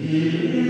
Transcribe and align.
Mm-hmm. 0.00 0.69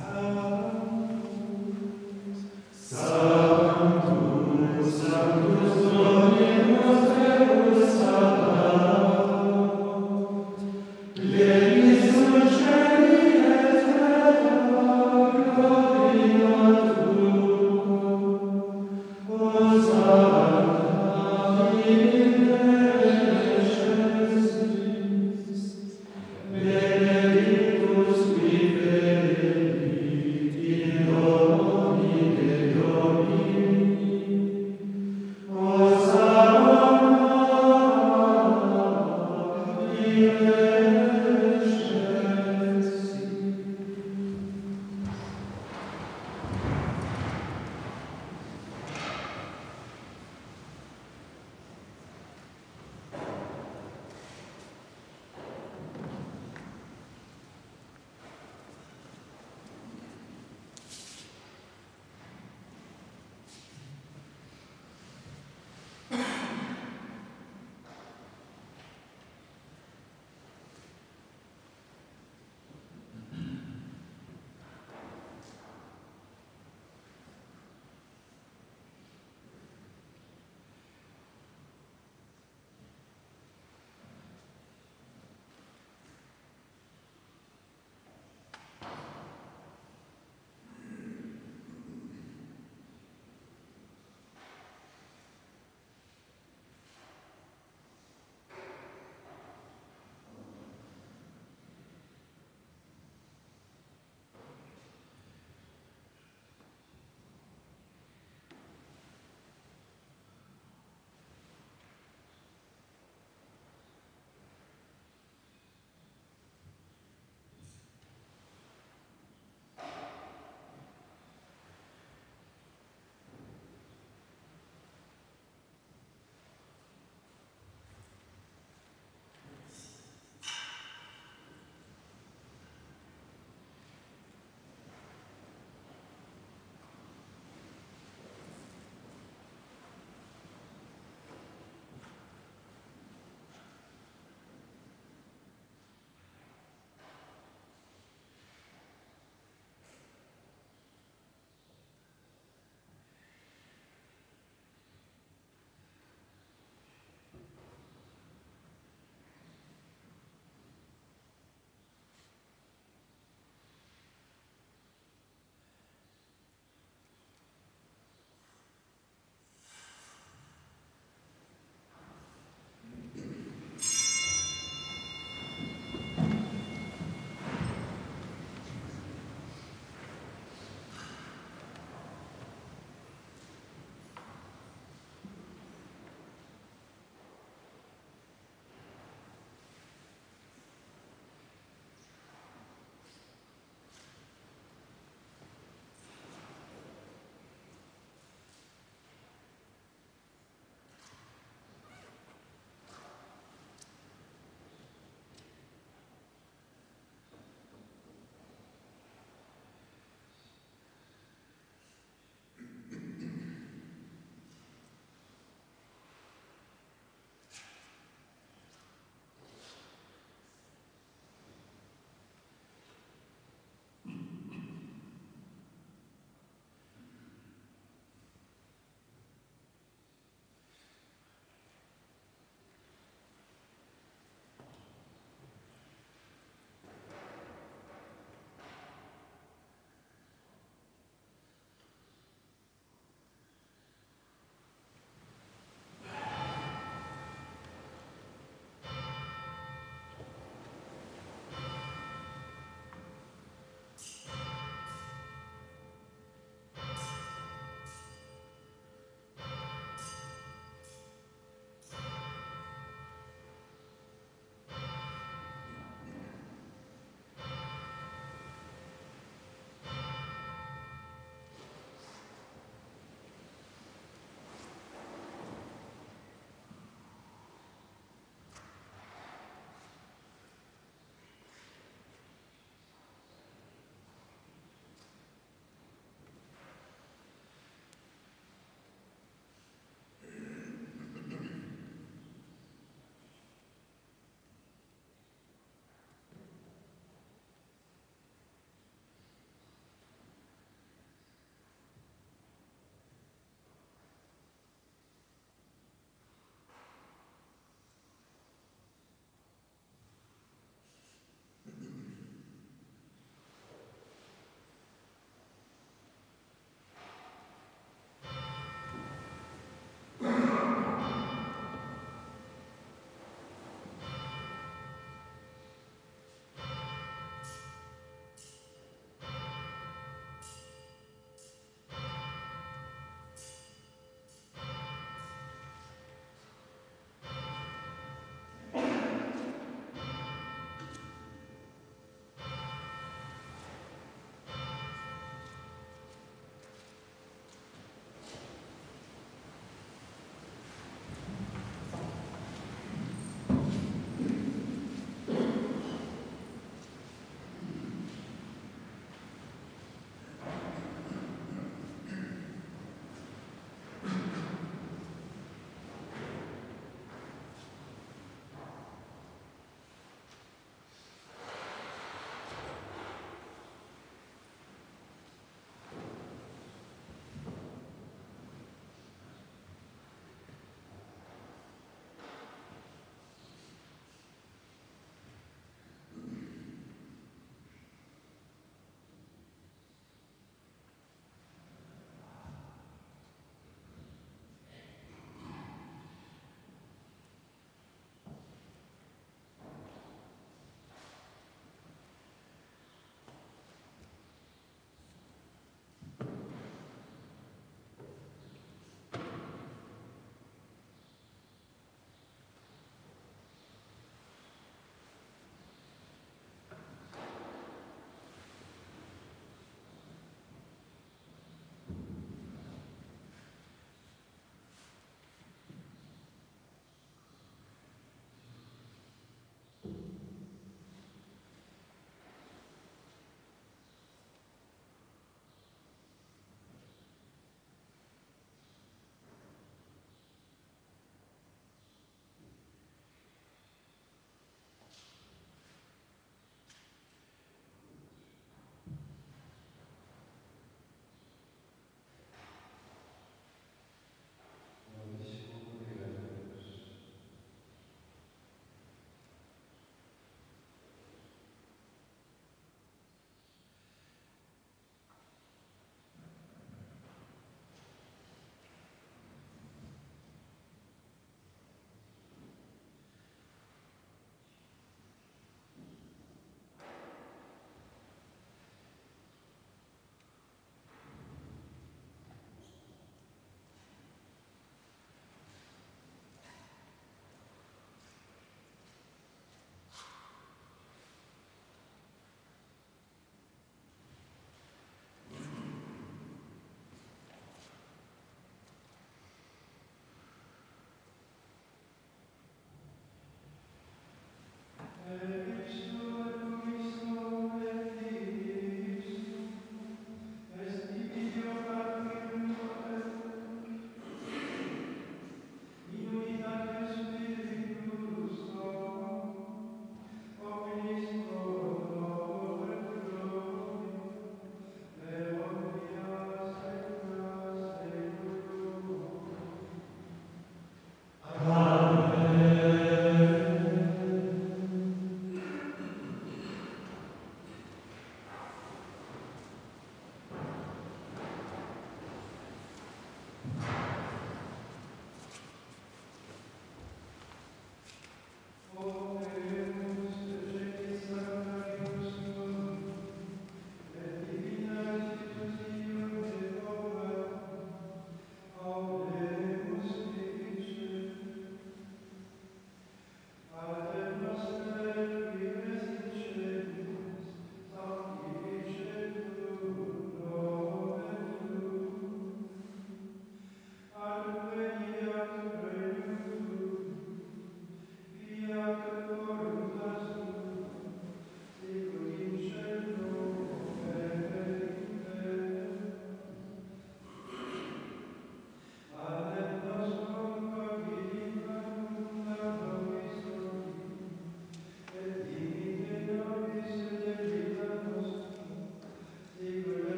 O 0.00 0.57